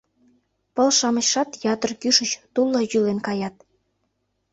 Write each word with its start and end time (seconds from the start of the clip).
Пыл-шамычшат 0.75 1.49
ятыр 1.73 1.91
кӱшыч 2.01 2.31
тулла 2.53 2.81
йӱлен 2.91 3.19
каят. 3.27 3.55